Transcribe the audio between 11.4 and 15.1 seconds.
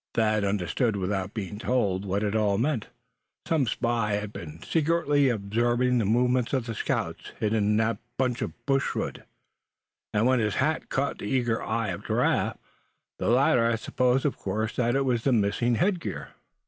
eye of Giraffe, the latter had supposed of course that it